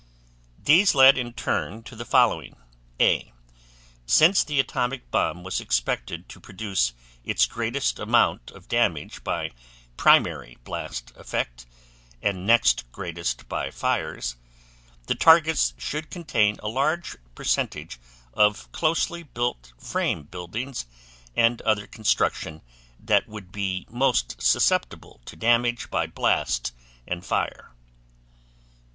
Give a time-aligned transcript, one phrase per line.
[0.57, 2.55] These led in turn to the following:
[2.99, 3.31] A.
[4.07, 6.93] Since the atomic bomb was expected to produce
[7.23, 9.51] its greatest amount of damage by
[9.97, 11.67] primary blast effect,
[12.19, 14.37] and next greatest by fires,
[15.05, 17.99] the targets should contain a large percentage
[18.33, 20.87] of closely built frame buildings
[21.35, 22.63] and other construction
[22.99, 26.73] that would be most susceptible to damage by blast
[27.07, 27.75] and fire.